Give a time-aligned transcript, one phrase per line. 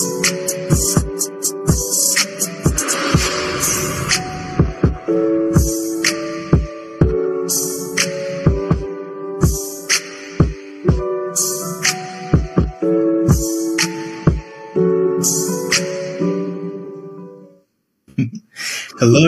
[0.00, 0.16] Hello,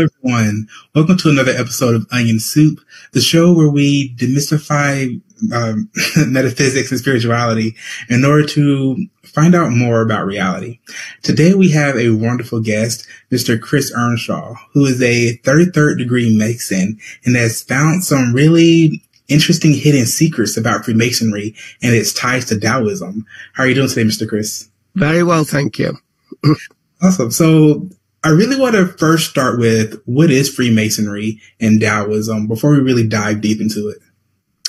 [0.03, 0.69] everyone.
[0.95, 2.81] Welcome to another episode of Onion Soup,
[3.13, 5.21] the show where we demystify
[5.53, 5.91] um,
[6.29, 7.77] metaphysics and spirituality
[8.09, 10.79] in order to find out more about reality.
[11.23, 13.61] Today we have a wonderful guest, Mr.
[13.61, 20.07] Chris Earnshaw, who is a 33rd degree Mason and has found some really interesting hidden
[20.07, 23.27] secrets about Freemasonry and its ties to Taoism.
[23.55, 24.29] How are you doing today, Mr.
[24.29, 24.69] Chris?
[24.95, 25.97] Very well, thank you.
[27.03, 27.31] awesome.
[27.31, 27.89] So
[28.25, 33.07] I really want to first start with what is Freemasonry and Taoism before we really
[33.07, 33.99] dive deep into it.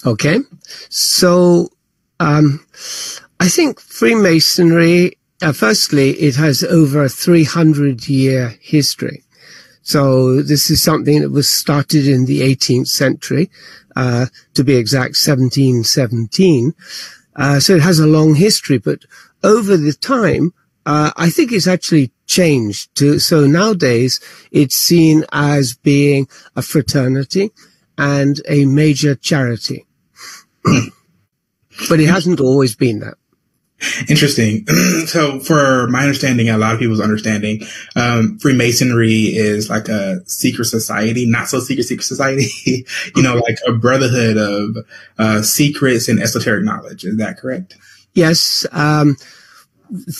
[0.05, 0.39] Okay.
[0.89, 1.69] So,
[2.19, 2.65] um,
[3.43, 9.25] I think Freemasonry, uh, firstly, it has over a 300 year history.
[9.81, 13.51] So this is something that was started in the 18th century,
[13.97, 16.73] uh, to be exact, 1717.
[17.35, 18.99] Uh, so it has a long history, but
[19.43, 20.53] over the time,
[20.85, 27.51] uh, I think it's actually changed to, so nowadays it's seen as being a fraternity
[27.97, 29.85] and a major charity.
[30.63, 33.15] but it hasn't always been that.
[34.07, 34.65] Interesting.
[35.05, 37.63] so, for my understanding, a lot of people's understanding,
[37.95, 42.47] um, Freemasonry is like a secret society, not so secret, secret society,
[43.15, 44.85] you know, like a brotherhood of
[45.17, 47.03] uh, secrets and esoteric knowledge.
[47.03, 47.75] Is that correct?
[48.13, 48.65] Yes.
[48.71, 49.17] Um,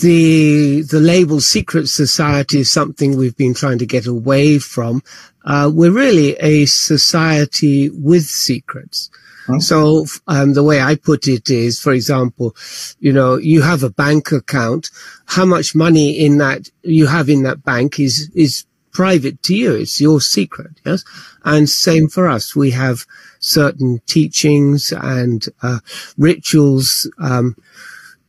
[0.02, 5.02] the the label secret society is something we've been trying to get away from.
[5.45, 9.10] Uh, we're really a society with secrets.
[9.59, 12.55] So um, the way I put it is, for example,
[12.99, 14.89] you know, you have a bank account.
[15.25, 19.73] How much money in that you have in that bank is is private to you.
[19.73, 20.80] It's your secret.
[20.86, 21.03] Yes,
[21.44, 22.55] and same for us.
[22.55, 23.05] We have
[23.39, 25.80] certain teachings and uh,
[26.17, 27.09] rituals.
[27.20, 27.55] Um,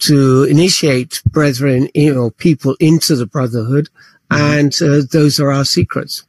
[0.00, 3.88] to initiate brethren, you know, people into the brotherhood.
[4.30, 4.42] Mm-hmm.
[4.42, 6.24] And uh, those are our secrets.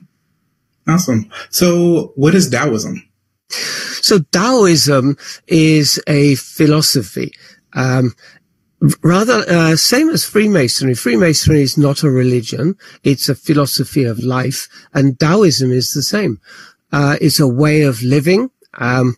[0.88, 1.30] Awesome.
[1.50, 3.08] So what is Taoism?
[3.50, 5.18] So Taoism
[5.48, 7.34] is a philosophy.
[7.74, 8.14] Um,
[9.02, 10.96] rather, uh, same as Freemasonry.
[10.96, 12.76] Freemasonry is not a religion.
[13.04, 14.68] It's a philosophy of life.
[14.94, 16.40] And Taoism is the same.
[16.92, 18.52] Uh, it's a way of living.
[18.76, 19.18] Um,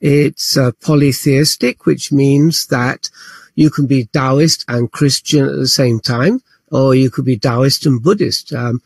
[0.00, 3.10] it's uh, polytheistic, which means that
[3.54, 6.40] you can be Taoist and Christian at the same time,
[6.70, 8.52] or you could be Taoist and Buddhist.
[8.52, 8.80] Um,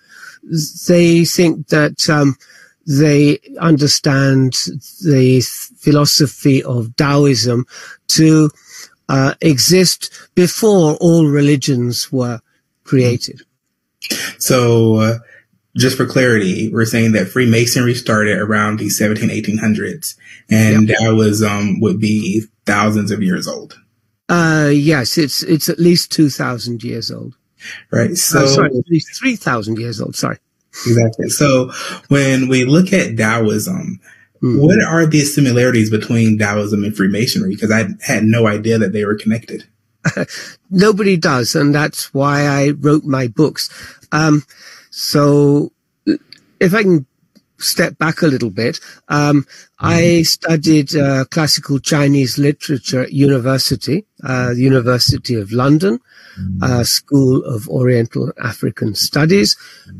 [0.86, 2.36] they think that um,
[2.86, 4.52] they understand
[5.04, 5.41] the
[5.78, 7.66] philosophy of Taoism
[8.08, 8.50] to
[9.08, 12.41] uh, exist before all religions were
[12.84, 13.42] created.
[14.38, 15.19] So, uh,
[15.76, 20.16] just for clarity, we're saying that Freemasonry started around the 17, 1800s,
[20.50, 20.98] and yep.
[20.98, 23.78] Taoism would be thousands of years old.
[24.28, 27.34] Uh, yes, it's it's at least two thousand years old.
[27.92, 28.10] Right.
[28.10, 30.16] Oh, so oh, sorry, at least three thousand years old.
[30.16, 30.38] Sorry.
[30.87, 31.28] Exactly.
[31.28, 31.70] So
[32.09, 34.00] when we look at Taoism,
[34.42, 34.60] mm-hmm.
[34.60, 37.54] what are the similarities between Taoism and Freemasonry?
[37.54, 39.65] Because I had no idea that they were connected.
[40.70, 43.70] Nobody does, and that's why I wrote my books.
[44.12, 44.42] Um,
[44.91, 45.72] so
[46.60, 47.06] if I can
[47.59, 49.86] step back a little bit, um, mm-hmm.
[49.86, 56.00] I studied uh, classical Chinese literature at university, uh, the University of London.
[56.62, 59.56] Uh, School of Oriental African Studies,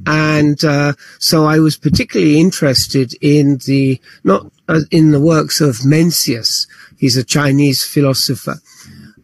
[0.07, 5.77] and uh, so I was particularly interested in the not uh, in the works of
[5.77, 6.67] Mencius.
[6.97, 8.57] He's a Chinese philosopher,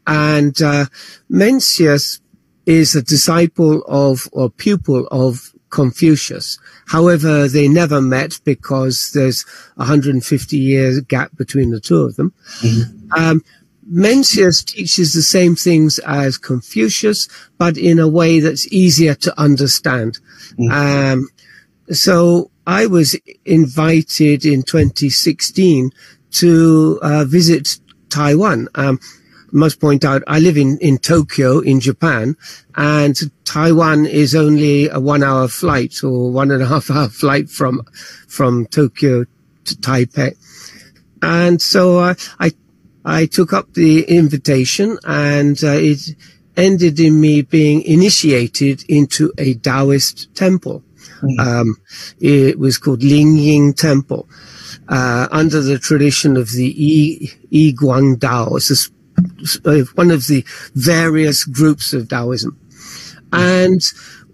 [0.07, 0.87] and uh,
[1.31, 2.21] Mencius
[2.67, 6.59] is a disciple of or pupil of Confucius.
[6.87, 9.45] However, they never met because there's
[9.77, 12.33] a 150 year gap between the two of them.
[12.61, 13.13] Mm-hmm.
[13.13, 13.43] Um,
[13.91, 17.29] Mencius teaches the same things as Confucius,
[17.59, 20.19] but in a way that's easier to understand.
[20.59, 20.71] Mm-hmm.
[20.73, 21.29] Um,
[21.91, 25.91] so I was invited in 2016
[26.33, 27.79] to uh, visit
[28.09, 28.69] Taiwan.
[28.75, 29.01] Um,
[29.55, 32.37] must point out I live in, in Tokyo in Japan
[32.75, 33.15] and
[33.45, 37.83] Taiwan is only a one hour flight or one and a half hour flight from,
[38.29, 39.25] from Tokyo
[39.65, 40.37] to Taipei.
[41.21, 42.53] And so uh, I,
[43.05, 46.01] I took up the invitation and uh, it
[46.57, 50.83] ended in me being initiated into a Taoist temple.
[51.23, 51.39] Mm.
[51.41, 51.77] Um,
[52.21, 54.29] it was called Lingying Temple.
[54.89, 58.57] Uh, under the tradition of the Yi, Yi Guan Dao.
[58.57, 58.91] It's
[59.65, 60.45] a one of the
[60.75, 62.59] various groups of Taoism.
[63.33, 63.81] And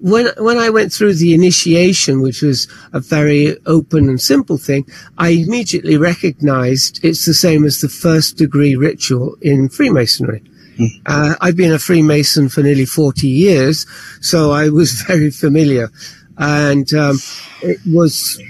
[0.00, 4.86] when when I went through the initiation, which was a very open and simple thing,
[5.16, 10.42] I immediately recognized it's the same as the first degree ritual in Freemasonry.
[10.78, 10.88] Mm.
[11.06, 13.86] Uh, I've been a Freemason for nearly 40 years,
[14.20, 15.90] so I was very familiar.
[16.36, 17.18] And um,
[17.62, 18.40] it was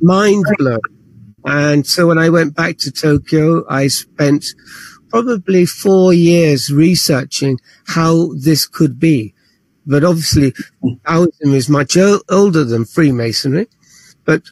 [0.00, 0.80] mind blowing.
[1.44, 4.44] And so when I went back to Tokyo, I spent
[5.08, 9.31] probably four years researching how this could be.
[9.86, 10.54] But obviously,
[11.06, 13.68] Taoism is much older than Freemasonry.
[14.24, 14.42] But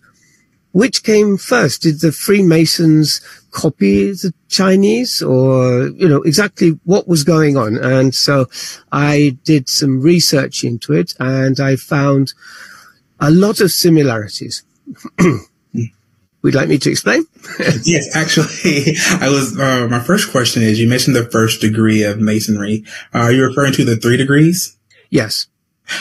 [0.73, 1.82] which came first?
[1.82, 7.77] Did the Freemasons copy the Chinese or, you know, exactly what was going on?
[7.77, 8.47] And so
[8.93, 12.35] I did some research into it and I found
[13.19, 14.62] a lot of similarities.
[16.43, 17.26] Would like me to explain?
[17.85, 22.19] yes, actually, I was, uh, my first question is, you mentioned the first degree of
[22.19, 22.85] masonry.
[23.12, 24.79] Uh, are you referring to the three degrees?
[25.11, 25.47] Yes.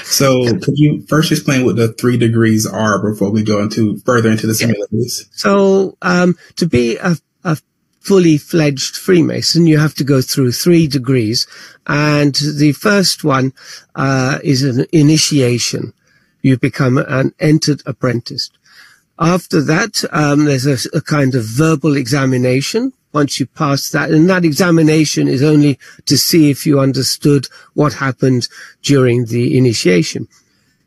[0.03, 4.29] So could you first explain what the three degrees are before we go into further
[4.29, 5.27] into the similarities?
[5.31, 7.57] So, um, to be a, a
[7.99, 11.47] fully fledged Freemason, you have to go through three degrees.
[11.87, 13.53] And the first one,
[13.95, 15.93] uh, is an initiation.
[16.41, 18.51] You become an entered apprentice.
[19.17, 24.11] After that, um, there's a, a kind of verbal examination once you pass that.
[24.11, 28.47] And that examination is only to see if you understood what happened
[28.81, 30.27] during the initiation.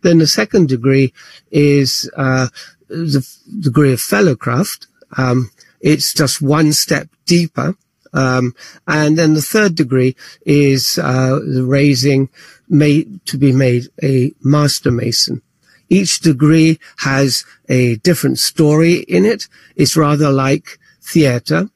[0.02, 1.12] Then the second degree
[1.50, 2.48] is uh,
[2.88, 3.26] the
[3.60, 4.86] degree of fellowcraft.
[5.16, 7.76] Um, it's just one step deeper.
[8.14, 8.54] Um,
[8.86, 12.28] and then the third degree is uh, the raising
[12.68, 15.42] made to be made a master mason.
[15.88, 19.48] Each degree has a different story in it.
[19.76, 21.68] It's rather like theatre.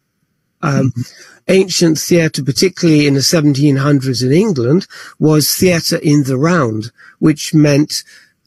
[0.62, 1.03] Um, mm-hmm.
[1.49, 4.87] Ancient theatre, particularly in the 1700s in England,
[5.19, 8.03] was theatre in the round, which meant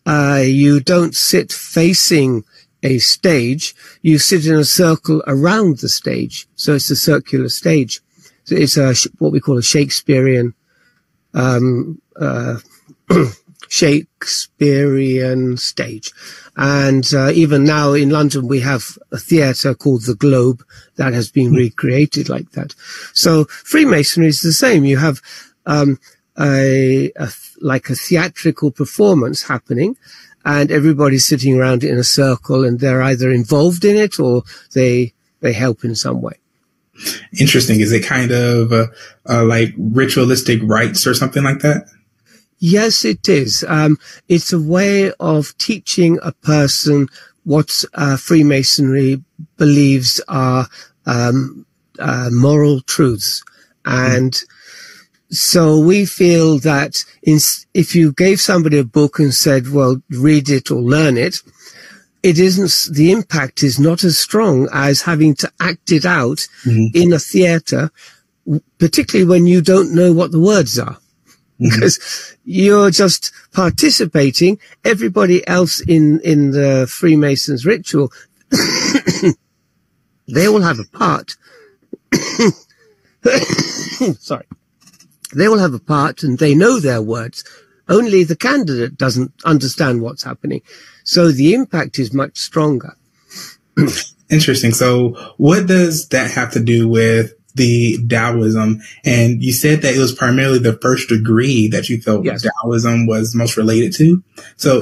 [0.06, 2.44] uh, you don't sit facing
[2.84, 6.48] a stage, you sit in a circle around the stage.
[6.56, 8.02] So it's a circular stage.
[8.46, 10.54] So it's a, what we call a Shakespearean
[11.34, 12.58] um, uh,
[13.70, 16.12] Shakespearean stage.
[16.58, 20.64] And uh, even now in London, we have a theatre called the Globe
[20.98, 21.56] that has been hmm.
[21.56, 22.76] recreated like that.
[23.14, 24.84] So Freemasonry is the same.
[24.84, 25.22] You have
[25.66, 26.00] um,
[26.38, 27.30] a, a,
[27.62, 29.96] like a theatrical performance happening,
[30.44, 34.44] and everybody's sitting around in a circle, and they're either involved in it or
[34.74, 36.34] they they help in some way.
[37.40, 37.80] Interesting.
[37.80, 38.88] Is it kind of uh,
[39.30, 41.90] uh, like ritualistic rites or something like that?
[42.60, 43.64] Yes, it is.
[43.68, 43.98] Um,
[44.28, 47.08] it's a way of teaching a person
[47.46, 49.24] what uh, Freemasonry
[49.58, 50.68] believes are
[51.06, 51.66] um,
[51.98, 53.44] uh, moral truths.
[53.86, 54.40] And
[55.30, 57.40] so we feel that in,
[57.74, 61.38] if you gave somebody a book and said, well, read it or learn it,
[62.24, 66.88] it isn't, the impact is not as strong as having to act it out mm-hmm.
[66.94, 67.90] in a theater,
[68.80, 70.98] particularly when you don't know what the words are.
[71.70, 74.60] Because you're just participating.
[74.86, 78.14] Everybody else in, in the Freemasons ritual,
[80.28, 81.36] they all have a part.
[84.20, 84.46] Sorry.
[85.36, 87.44] They all have a part and they know their words.
[87.90, 90.62] Only the candidate doesn't understand what's happening.
[91.04, 92.96] So the impact is much stronger.
[94.30, 94.72] Interesting.
[94.72, 98.82] So what does that have to do with the Taoism.
[99.06, 102.46] And you said that it was primarily the first degree that you felt yes.
[102.64, 104.24] Taoism was most related to.
[104.58, 104.82] So,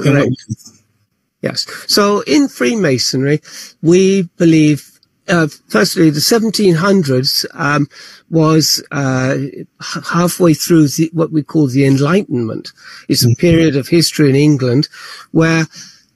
[1.40, 1.66] Yes.
[1.86, 3.40] So in Freemasonry,
[3.80, 4.98] we believe
[5.28, 7.86] uh, firstly, the 1700s um,
[8.30, 9.36] was uh,
[9.80, 12.72] halfway through the, what we call the Enlightenment.
[13.08, 13.40] It's a mm-hmm.
[13.40, 14.88] period of history in England
[15.32, 15.66] where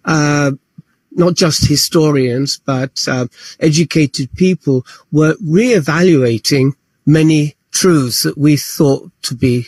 [0.05, 0.53] uh,
[1.15, 3.27] not just historians, but uh,
[3.61, 6.75] educated people were re-evaluating
[7.07, 9.67] many truths that we thought to be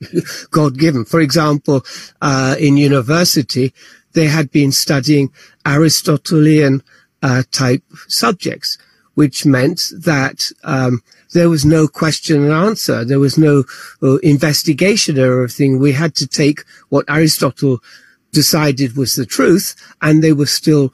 [0.50, 1.04] God given.
[1.04, 1.84] For example,
[2.20, 3.74] uh, in university,
[4.12, 5.30] they had been studying
[5.66, 6.82] Aristotelian
[7.22, 8.78] uh, type subjects,
[9.14, 11.02] which meant that um,
[11.34, 13.04] there was no question and answer.
[13.04, 13.64] There was no
[14.02, 15.78] uh, investigation or everything.
[15.78, 17.80] We had to take what Aristotle
[18.32, 20.92] decided was the truth, and they were still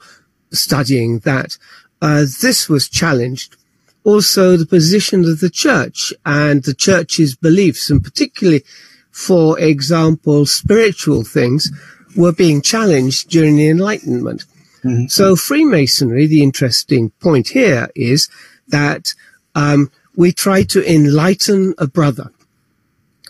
[0.51, 1.57] studying that.
[2.01, 3.55] Uh, this was challenged.
[4.03, 8.63] Also, the position of the church and the church's beliefs, and particularly,
[9.11, 11.71] for example, spiritual things,
[12.15, 14.45] were being challenged during the Enlightenment.
[14.83, 15.07] Mm-hmm.
[15.07, 18.29] So, Freemasonry, the interesting point here is
[18.67, 19.13] that
[19.55, 22.29] um, we try to enlighten a brother.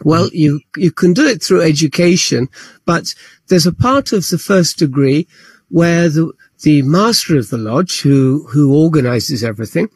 [0.03, 2.49] Well, you, you can do it through education,
[2.85, 3.15] but
[3.47, 5.27] there's a part of the first degree
[5.69, 9.89] where the, the master of the lodge who, who organizes everything,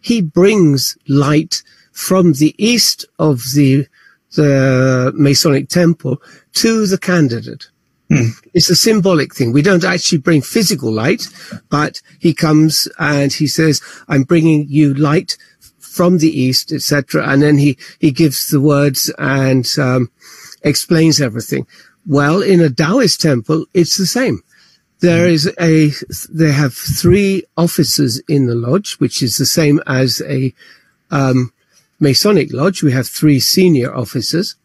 [0.00, 3.86] he brings light from the east of the,
[4.34, 6.20] the Masonic temple
[6.54, 7.68] to the candidate.
[8.10, 8.30] Hmm.
[8.52, 9.52] It's a symbolic thing.
[9.52, 11.26] We don't actually bring physical light,
[11.70, 15.38] but he comes and he says, I'm bringing you light
[15.94, 17.26] from the east, etc.
[17.28, 20.10] And then he, he gives the words and, um,
[20.62, 21.66] explains everything.
[22.06, 24.42] Well, in a Taoist temple, it's the same.
[25.00, 25.92] There is a,
[26.30, 30.52] they have three officers in the lodge, which is the same as a,
[31.10, 31.52] um,
[32.00, 32.82] Masonic lodge.
[32.82, 34.56] We have three senior officers.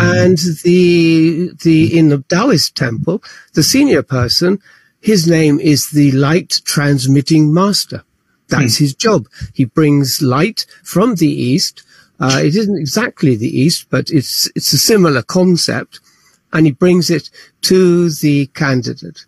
[0.00, 3.22] And the, the, in the Taoist temple,
[3.54, 4.58] the senior person,
[5.00, 8.02] his name is the light transmitting master.
[8.48, 8.84] That's hmm.
[8.84, 9.28] his job.
[9.54, 11.82] He brings light from the east.
[12.20, 16.00] Uh, it isn't exactly the east, but it's, it's a similar concept
[16.52, 17.30] and he brings it
[17.62, 19.26] to the candidate.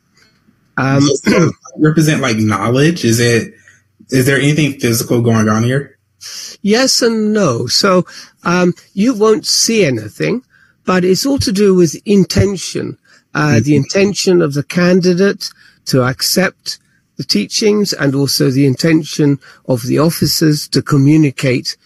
[0.76, 1.06] Um,
[1.76, 3.04] represent like knowledge?
[3.04, 3.54] Is it,
[4.08, 5.98] is there anything physical going on here?
[6.62, 7.66] Yes and no.
[7.66, 8.06] So,
[8.42, 10.42] um, you won't see anything,
[10.84, 12.98] but it's all to do with intention.
[13.32, 13.62] Uh, mm-hmm.
[13.62, 15.50] the intention of the candidate
[15.86, 16.78] to accept
[17.20, 21.76] the teachings and also the intention of the officers to communicate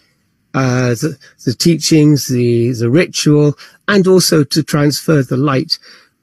[0.54, 5.80] uh, the, the teachings, the, the ritual, and also to transfer the light.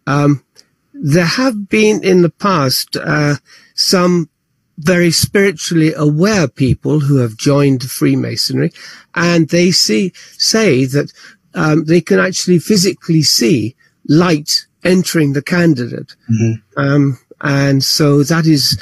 [0.07, 0.45] Um,
[0.93, 3.35] there have been in the past uh,
[3.75, 4.29] some
[4.77, 8.71] very spiritually aware people who have joined Freemasonry,
[9.13, 11.11] and they see say that
[11.53, 13.75] um, they can actually physically see
[14.07, 16.79] light entering the candidate, mm-hmm.
[16.79, 18.81] um, and so that is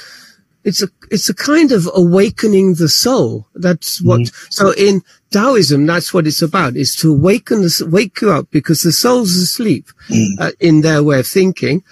[0.63, 3.47] it's a it's a kind of awakening the soul.
[3.55, 4.21] That's what.
[4.21, 4.47] Mm-hmm.
[4.51, 5.01] So in
[5.31, 9.35] Taoism, that's what it's about: is to awaken the wake you up because the soul's
[9.35, 10.41] asleep mm-hmm.
[10.41, 11.83] uh, in their way of thinking,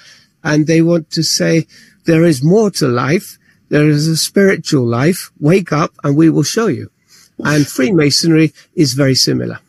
[0.44, 1.68] and they want to say
[2.06, 3.38] there is more to life.
[3.70, 5.32] There is a spiritual life.
[5.40, 6.92] Wake up, and we will show you.
[7.44, 9.60] And Freemasonry is very similar.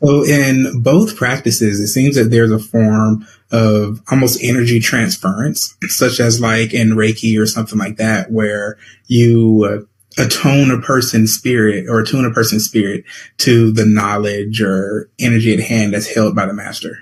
[0.00, 6.18] So in both practices, it seems that there's a form of almost energy transference, such
[6.18, 9.86] as like in Reiki or something like that, where you
[10.18, 13.04] uh, a person's spirit or attune a person's spirit
[13.38, 16.98] to the knowledge or energy at hand that's held by the master.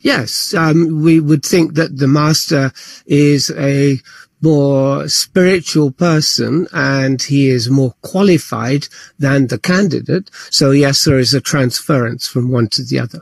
[0.00, 2.72] Yes, um, we would think that the master
[3.06, 4.00] is a
[4.40, 8.86] more spiritual person and he is more qualified
[9.18, 10.30] than the candidate.
[10.50, 13.20] So yes, there is a transference from one to the other.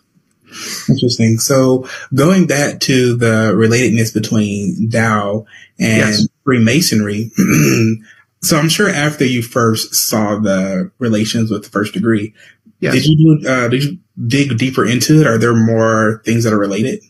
[0.88, 1.38] Interesting.
[1.38, 5.46] So going back to the relatedness between Tao
[5.78, 6.28] and yes.
[6.44, 7.30] Freemasonry.
[8.42, 12.34] so I'm sure after you first saw the relations with the first degree,
[12.80, 12.94] yes.
[12.94, 15.26] did you uh, did you dig deeper into it?
[15.26, 17.02] Are there more things that are related?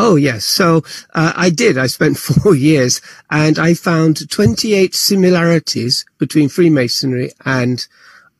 [0.00, 0.44] Oh, yes.
[0.44, 1.76] So uh, I did.
[1.76, 7.84] I spent four years and I found 28 similarities between Freemasonry and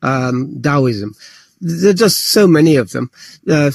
[0.01, 1.15] um, Taoism.
[1.59, 3.11] There are just so many of them.
[3.47, 3.71] Uh,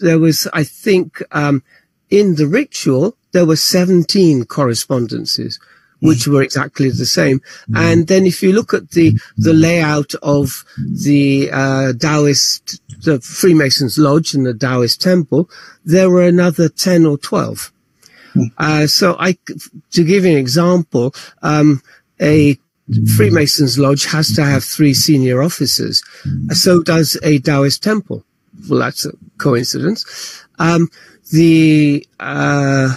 [0.00, 1.62] there was, I think, um,
[2.10, 5.58] in the ritual, there were 17 correspondences
[6.00, 7.40] which were exactly the same.
[7.70, 7.76] Mm.
[7.76, 13.98] And then if you look at the, the layout of the, uh, Taoist, the Freemasons
[13.98, 15.50] Lodge and the Taoist Temple,
[15.84, 17.72] there were another 10 or 12.
[18.34, 18.44] Mm.
[18.58, 19.36] Uh, so I,
[19.90, 21.82] to give you an example, um,
[22.20, 22.58] a
[23.16, 26.02] Freemasons Lodge has to have three senior officers.
[26.52, 28.24] So does a Taoist temple.
[28.68, 30.44] Well, that's a coincidence.
[30.58, 30.88] Um,
[31.30, 32.96] the, uh,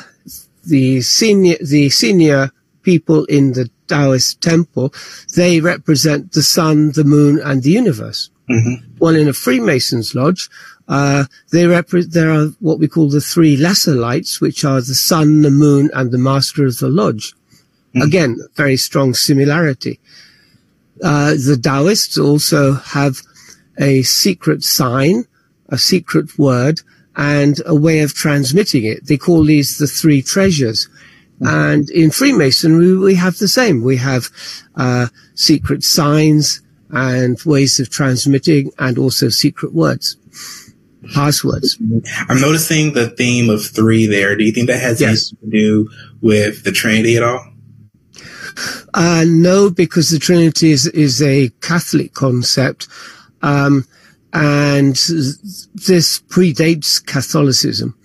[0.64, 2.52] the senior, the senior
[2.84, 4.94] people in the Taoist temple,
[5.36, 8.30] they represent the sun, the moon, and the universe.
[8.50, 8.96] Mm-hmm.
[9.00, 10.50] Well, in a Freemasons lodge,
[10.88, 14.96] uh, they repre- there are what we call the three lesser lights, which are the
[14.96, 17.34] sun, the moon, and the master of the lodge.
[17.96, 18.02] Mm-hmm.
[18.02, 20.00] Again, very strong similarity.
[21.04, 23.22] Uh, the Taoists also have
[23.78, 25.26] a secret sign,
[25.72, 26.82] a secret word,
[27.16, 29.08] and a way of transmitting it.
[29.08, 30.88] They call these the three treasures.
[31.42, 33.84] And in Freemasonry, we have the same.
[33.84, 34.30] We have
[34.76, 36.62] uh, secret signs
[36.92, 40.18] and ways of transmitting, and also secret words,
[41.14, 41.78] passwords.
[42.30, 44.36] I'm noticing the theme of three there.
[44.36, 45.34] Do you think that has yes.
[45.34, 45.90] anything to do
[46.22, 47.48] with the Trinity at all?
[48.94, 52.88] Uh, no, because the Trinity is, is a Catholic concept.
[53.42, 53.88] Um,
[54.34, 57.98] and this predates Catholicism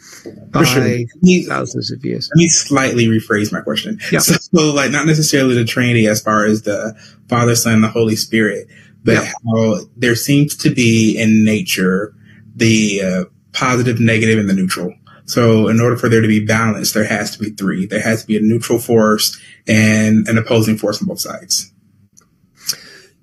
[0.50, 1.06] by
[1.48, 2.30] thousands of years.
[2.34, 4.00] Let me slightly rephrase my question.
[4.10, 4.18] Yeah.
[4.18, 6.94] So, so, like, not necessarily the Trinity as far as the
[7.28, 8.68] Father, Son, and the Holy Spirit,
[9.04, 9.32] but yeah.
[9.44, 12.14] how there seems to be in nature
[12.56, 14.94] the uh, positive, negative, and the neutral.
[15.26, 17.86] So in order for there to be balance, there has to be three.
[17.86, 21.72] There has to be a neutral force and an opposing force on both sides.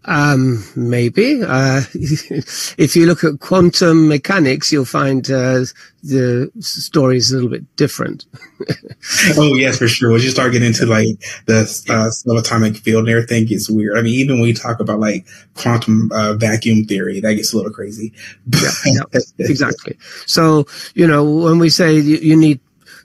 [0.05, 1.41] Um, maybe.
[1.43, 5.65] Uh, if you look at quantum mechanics, you'll find uh,
[6.03, 8.25] the story is a little bit different.
[9.37, 10.11] oh yes, for sure.
[10.11, 13.97] Once you start getting into like the uh, subatomic field and everything, gets weird.
[13.97, 17.57] I mean, even when we talk about like quantum uh, vacuum theory, that gets a
[17.57, 18.13] little crazy.
[18.47, 19.97] yeah, yeah, exactly.
[20.25, 22.59] So you know, when we say you, you need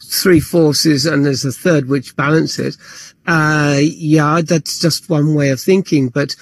[0.05, 5.61] three forces and there's a third which balances, uh, yeah, that's just one way of
[5.61, 6.35] thinking, but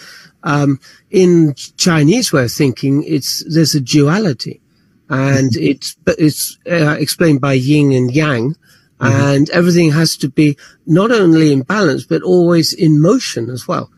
[0.47, 0.79] um,
[1.11, 4.63] in Chinese way of thinking, it's there's a duality,
[5.11, 5.71] and mm-hmm.
[5.71, 9.07] it's it's uh, explained by yin and yang, mm-hmm.
[9.07, 13.91] and everything has to be not only in balance but always in motion as well.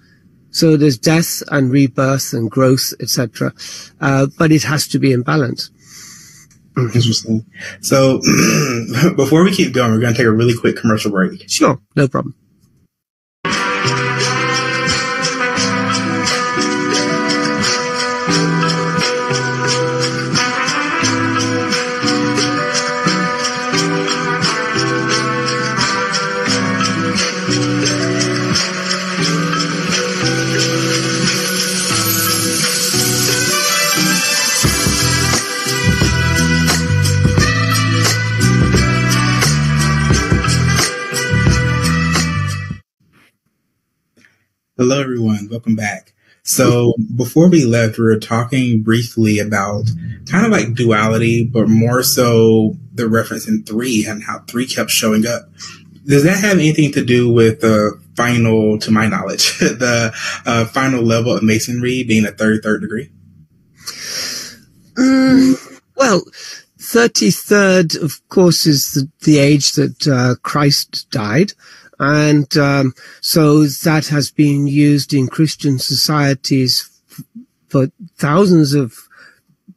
[0.51, 3.53] So there's death and rebirth and growth, etc.,
[4.01, 5.71] uh, but it has to be in balance.
[6.79, 7.45] Interesting.
[7.83, 8.21] So
[9.17, 11.45] before we keep going, we're going to take a really quick commercial break.
[11.51, 12.35] Sure, no problem.
[44.79, 45.49] Hello, everyone.
[45.51, 46.13] Welcome back.
[46.45, 49.91] So before we left, we were talking briefly about
[50.31, 54.91] kind of like duality, but more so the reference in three and how three kept
[54.91, 55.51] showing up.
[56.07, 60.15] Does that have anything to do with the final, to my knowledge, the
[60.47, 63.11] uh, final level of masonry being a 33rd degree?
[64.97, 65.57] Um,
[65.97, 66.23] well,
[66.79, 71.55] 33rd, of course, is the, the age that uh, Christ died.
[71.99, 77.25] And um, so that has been used in Christian societies f-
[77.69, 78.95] for thousands of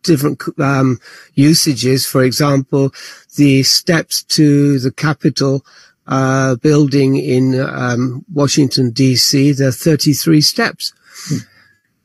[0.04, 1.00] different um,
[1.34, 2.06] usages.
[2.06, 2.93] For example,
[3.38, 5.65] the steps to the Capitol
[6.08, 10.93] uh, building in um, Washington, D.C., there are 33 steps.
[11.28, 11.38] Hmm.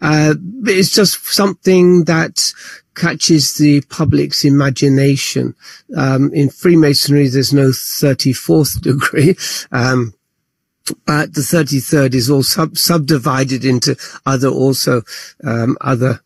[0.00, 2.52] Uh, it's just something that
[2.94, 5.54] catches the public's imagination.
[5.96, 9.36] Um, in Freemasonry, there's no 34th degree.
[9.72, 10.14] Um,
[11.04, 15.02] but the 33rd is all sub- subdivided into other also
[15.44, 16.20] um, other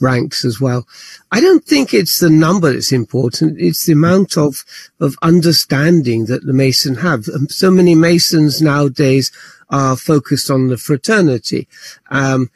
[0.00, 0.86] ranks as well.
[1.32, 3.60] I don't think it's the number that's important.
[3.60, 4.64] It's the amount of
[5.00, 7.28] of understanding that the Mason have.
[7.28, 9.32] Um, so many Masons nowadays
[9.70, 11.68] are focused on the fraternity.
[12.10, 12.50] Um,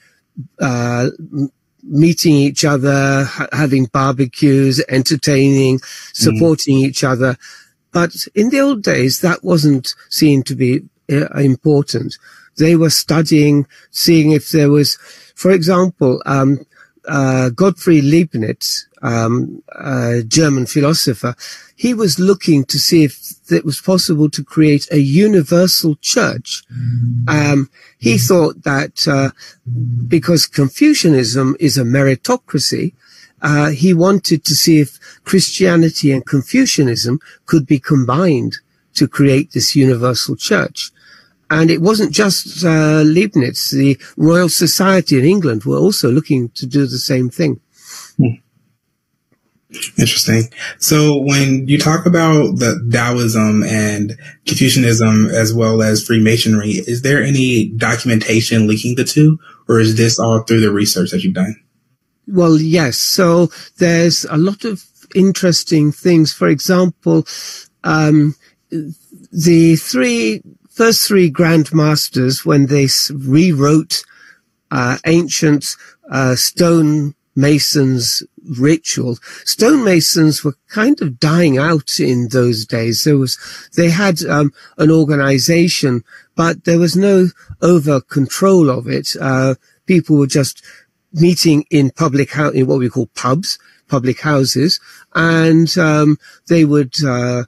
[0.61, 1.11] uh,
[1.83, 6.15] meeting each other, ha- having barbecues, entertaining, mm.
[6.15, 6.87] supporting mm.
[6.87, 7.37] each other.
[7.93, 12.17] But in the old days, that wasn't seen to be important.
[12.57, 14.97] They were studying, seeing if there was,
[15.35, 16.67] for example, um,
[17.09, 21.35] uh, Gottfried Leibniz, um, a German philosopher,
[21.75, 26.63] he was looking to see if it was possible to create a universal church.
[27.27, 29.31] Um, he thought that uh,
[30.07, 32.93] because Confucianism is a meritocracy,
[33.43, 38.59] uh, he wanted to see if Christianity and Confucianism could be combined
[38.95, 40.91] to create this universal church.
[41.51, 43.71] And it wasn't just uh, Leibniz.
[43.71, 47.61] The Royal Society in England were also looking to do the same thing.
[48.17, 48.39] Hmm.
[49.99, 50.45] Interesting.
[50.79, 57.23] So when you talk about the Taoism and Confucianism as well as Freemasonry, is there
[57.23, 61.55] any documentation linking the two, or is this all through the research that you've done?
[62.27, 62.97] Well, yes.
[62.97, 64.85] So there's a lot of
[65.15, 66.33] interesting things.
[66.33, 67.27] For example,
[67.85, 68.35] um,
[68.71, 70.43] the three
[70.81, 74.03] first three Grand Masters, when they rewrote
[74.71, 75.77] uh, ancient
[76.11, 78.23] uh, stone masons
[78.59, 79.17] ritual.
[79.45, 83.05] Stonemasons were kind of dying out in those days.
[83.05, 83.37] There was,
[83.77, 86.03] they had um, an organization,
[86.35, 87.29] but there was no
[87.61, 89.15] over control of it.
[89.21, 90.65] Uh, people were just
[91.13, 94.81] meeting in public house, in what we call pubs, public houses,
[95.15, 96.17] and um,
[96.49, 97.45] they would uh,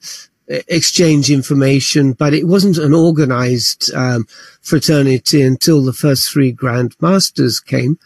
[0.68, 4.26] exchange information, but it wasn't an organized um,
[4.60, 7.98] fraternity until the first three Grand Masters came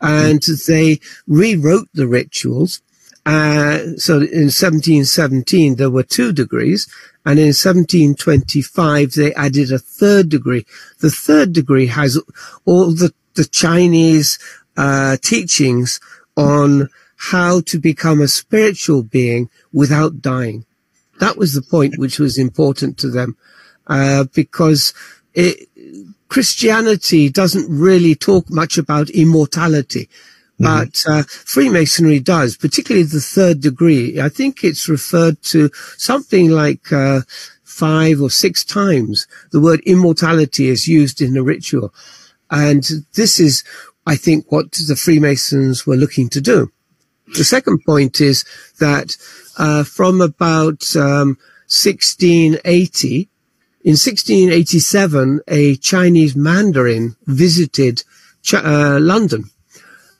[0.00, 2.82] and they rewrote the rituals.
[3.24, 6.86] Uh, so in 1717, there were two degrees.
[7.24, 10.64] And in 1725, they added a third degree.
[11.00, 12.20] The third degree has
[12.64, 14.38] all the, the Chinese,
[14.76, 15.98] uh, teachings
[16.36, 20.64] on how to become a spiritual being without dying.
[21.20, 23.36] That was the point which was important to them,
[23.86, 24.92] uh, because
[25.34, 25.68] it,
[26.28, 30.08] Christianity doesn't really talk much about immortality.
[30.60, 30.64] Mm-hmm.
[30.64, 34.20] But uh, Freemasonry does, particularly the third degree.
[34.20, 37.20] I think it's referred to something like uh,
[37.62, 39.26] five or six times.
[39.52, 41.92] The word immortality is used in the ritual.
[42.50, 43.64] And this is,
[44.06, 46.72] I think, what the Freemasons were looking to do.
[47.34, 48.44] The second point is
[48.78, 49.16] that
[49.58, 53.28] uh, from about um, 1680,
[53.82, 58.02] in 1687, a Chinese Mandarin visited
[58.42, 59.44] Ch- uh, London.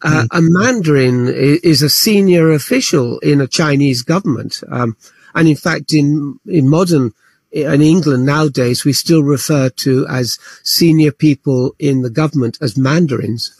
[0.02, 0.28] Uh, mm.
[0.30, 4.62] A Mandarin is a senior official in a Chinese government.
[4.70, 4.96] Um,
[5.34, 7.12] and in fact, in, in modern
[7.56, 13.50] in England nowadays, we still refer to as senior people in the government as mandarins.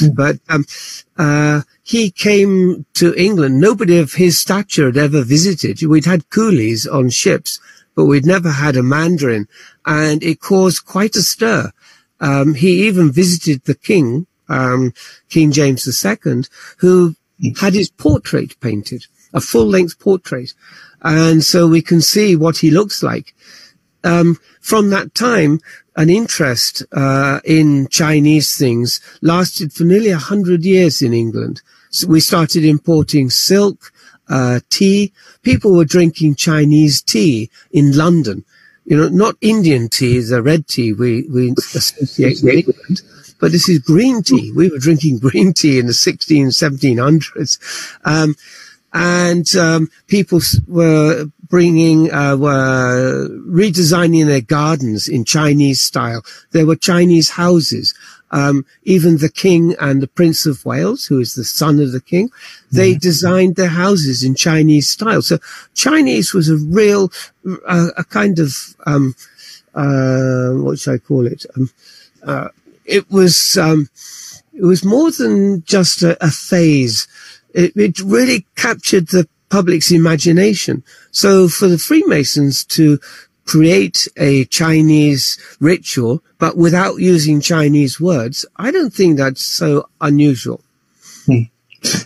[0.00, 0.14] Mm.
[0.16, 0.64] But um,
[1.16, 3.60] uh, he came to England.
[3.60, 5.82] Nobody of his stature had ever visited.
[5.82, 7.60] We'd had coolies on ships,
[7.94, 9.46] but we'd never had a mandarin,
[9.84, 11.70] and it caused quite a stir.
[12.20, 14.92] Um, he even visited the king, um,
[15.28, 16.42] King James II,
[16.78, 17.58] who mm.
[17.58, 20.52] had his portrait painted, a full-length portrait.
[21.06, 23.32] And so we can see what he looks like.
[24.02, 25.60] Um, from that time,
[25.94, 31.62] an interest uh, in Chinese things lasted for nearly a hundred years in England.
[31.90, 33.92] So we started importing silk,
[34.28, 35.12] uh, tea.
[35.42, 38.44] People were drinking Chinese tea in London.
[38.84, 43.02] You know, not Indian tea, the red tea we, we associate with England,
[43.40, 44.50] but this is green tea.
[44.50, 47.98] We were drinking green tea in the 16, 1700s.
[48.04, 48.34] Um,
[48.96, 56.22] and um, people were bringing uh, were redesigning their gardens in Chinese style.
[56.52, 57.94] There were Chinese houses.
[58.30, 62.00] Um, even the king and the Prince of Wales, who is the son of the
[62.00, 62.30] king,
[62.72, 62.98] they mm-hmm.
[62.98, 65.22] designed their houses in Chinese style.
[65.22, 65.38] So
[65.74, 67.12] Chinese was a real,
[67.68, 68.52] uh, a kind of,
[68.84, 69.14] um,
[69.74, 71.46] uh, what should I call it?
[71.54, 71.70] Um,
[72.24, 72.48] uh,
[72.84, 73.90] it was, um,
[74.52, 77.06] it was more than just a, a phase
[77.56, 80.84] it, it really captured the public's imagination.
[81.10, 82.98] So for the Freemasons to
[83.46, 90.60] create a Chinese ritual, but without using Chinese words, I don't think that's so unusual.
[91.26, 91.42] Hmm.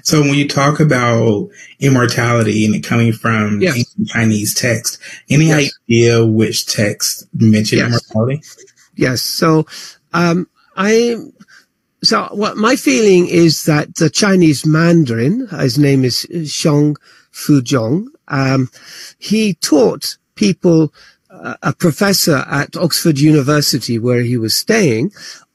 [0.02, 3.84] So when you talk about immortality and it coming from yes.
[4.08, 4.98] Chinese text,
[5.30, 5.72] any yes.
[5.88, 7.88] idea which text mentioned yes.
[7.88, 8.42] immortality?
[8.96, 9.22] Yes.
[9.22, 9.66] So
[10.12, 11.16] um, I
[12.02, 16.94] so what my feeling is that the Chinese Mandarin, his name is Shen
[17.32, 18.70] Fuzong, um,
[19.18, 20.94] he taught people,
[21.30, 25.12] uh, a professor at Oxford University where he was staying.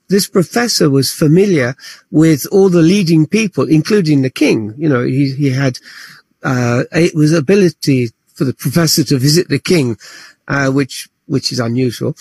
[0.07, 1.75] This professor was familiar
[2.11, 4.75] with all the leading people, including the king.
[4.77, 5.79] You know, he, he had,
[6.43, 9.97] uh, it was ability for the professor to visit the king,
[10.47, 12.15] uh, which, which is unusual.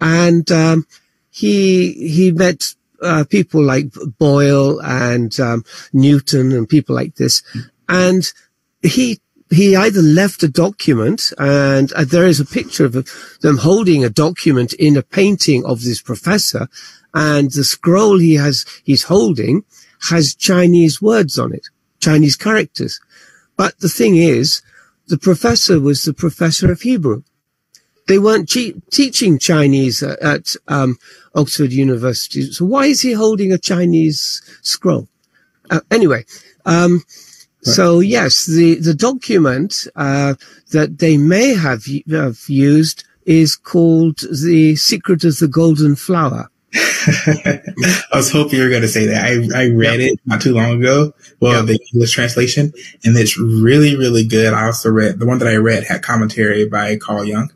[0.00, 0.86] And, um,
[1.30, 7.42] he, he met uh, people like Boyle and um, Newton and people like this.
[7.88, 8.30] And
[8.82, 12.92] he he either left a document, and uh, there is a picture of
[13.40, 16.68] them holding a document in a painting of this professor,
[17.14, 19.64] and the scroll he has he's holding
[20.10, 21.66] has Chinese words on it,
[22.00, 23.00] Chinese characters.
[23.56, 24.62] But the thing is,
[25.08, 27.22] the professor was the professor of Hebrew.
[28.08, 30.98] They weren't che- teaching Chinese at, at um,
[31.34, 32.50] Oxford University.
[32.50, 35.08] So why is he holding a Chinese scroll?
[35.70, 36.24] Uh, anyway,
[36.64, 37.02] um, right.
[37.62, 40.34] so yes, the the document uh,
[40.70, 47.62] that they may have, have used is called "The Secret of the Golden Flower." I
[48.14, 49.24] was hoping you were going to say that.
[49.24, 50.12] I, I read yep.
[50.12, 51.14] it not too long ago.
[51.40, 51.66] Well, yep.
[51.66, 52.72] the English translation,
[53.04, 54.52] and it's really, really good.
[54.52, 57.50] I also read the one that I read had commentary by Carl Jung.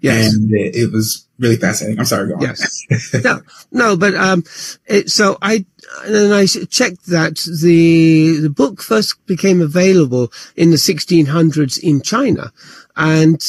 [0.00, 0.34] Yes.
[0.34, 1.98] And it, it was really fascinating.
[1.98, 2.42] I'm sorry, go on.
[2.42, 2.86] Yes.
[3.24, 4.44] no, no, but, um,
[4.86, 5.64] it, so I,
[6.04, 12.52] and I checked that the, the book first became available in the 1600s in China.
[12.96, 13.40] And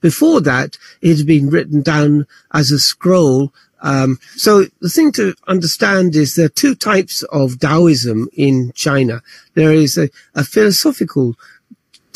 [0.00, 5.34] before that, it had been written down as a scroll um, so the thing to
[5.46, 9.22] understand is there are two types of Taoism in China.
[9.54, 11.36] There is a, a philosophical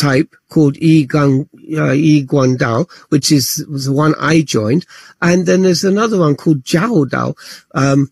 [0.02, 4.84] type called Yi Gang, uh, Yi Guan Dao, which is the one I joined.
[5.20, 7.34] And then there's another one called Jiao Dao,
[7.74, 8.10] um,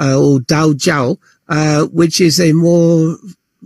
[0.00, 3.16] uh, or Dao Jiao, uh, which is a more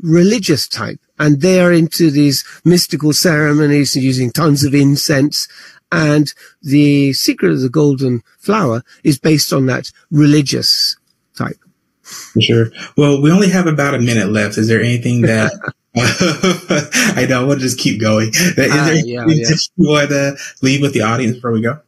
[0.02, 1.00] religious type.
[1.18, 5.48] And they are into these mystical ceremonies using tons of incense.
[5.90, 6.32] And
[6.62, 10.96] the secret of the golden flower is based on that religious
[11.36, 11.58] type.
[12.02, 12.66] For sure.
[12.96, 14.58] Well, we only have about a minute left.
[14.58, 15.52] Is there anything that
[15.96, 17.42] I know.
[17.42, 18.28] I want to just keep going.
[18.30, 19.56] Is there Ah, yeah, that yeah.
[19.76, 21.80] you want to leave with the audience before we go?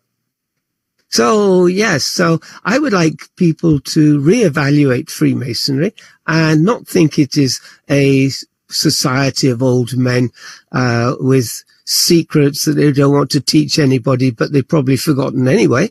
[1.09, 5.95] So yes, so I would like people to reevaluate Freemasonry
[6.27, 8.31] and not think it is a
[8.69, 10.31] society of old men
[10.73, 15.91] uh, with secrets that they don't want to teach anybody, but they've probably forgotten anyway.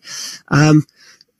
[0.50, 0.86] Um,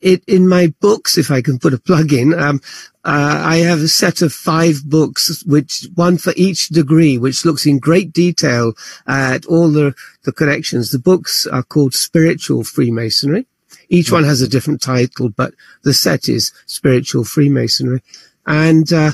[0.00, 2.60] it in my books, if I can put a plug in, um,
[3.04, 7.66] uh, I have a set of five books, which one for each degree, which looks
[7.66, 8.72] in great detail
[9.06, 10.90] at all the the connections.
[10.90, 13.46] The books are called Spiritual Freemasonry.
[13.90, 18.02] Each one has a different title, but the set is Spiritual Freemasonry.
[18.46, 19.12] And uh,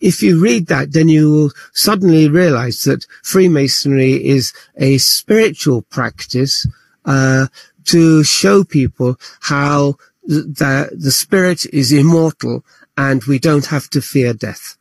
[0.00, 6.66] if you read that, then you will suddenly realize that Freemasonry is a spiritual practice
[7.06, 7.46] uh,
[7.86, 9.96] to show people how
[10.28, 12.64] th- the, the spirit is immortal
[12.96, 14.76] and we don't have to fear death.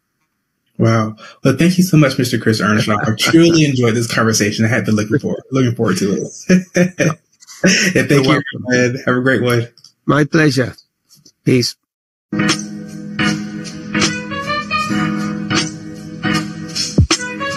[0.78, 1.16] Wow.
[1.44, 2.42] Well, thank you so much, Mr.
[2.42, 2.98] Chris Earnshaw.
[3.02, 4.66] I truly enjoyed this conversation.
[4.66, 6.28] I had been looking forward, looking forward to it.
[7.96, 9.68] and thank You're you, have a great one.
[10.06, 10.76] My pleasure.
[11.46, 11.76] Peace.